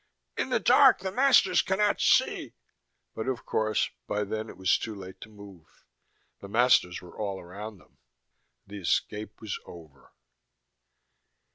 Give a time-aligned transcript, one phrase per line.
[0.35, 2.53] In the dark the masters cannot see"
[3.15, 5.85] But, of course, by then it was too late to move.
[6.39, 7.99] The masters were all around them.
[8.65, 10.11] The escape was over.